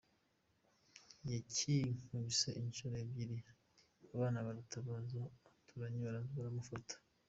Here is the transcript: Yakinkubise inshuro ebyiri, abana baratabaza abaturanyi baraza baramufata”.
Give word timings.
Yakinkubise 1.31 2.49
inshuro 2.61 2.95
ebyiri, 3.03 3.37
abana 4.15 4.37
baratabaza 4.47 5.13
abaturanyi 5.23 5.97
baraza 6.05 6.31
baramufata”. 6.39 6.95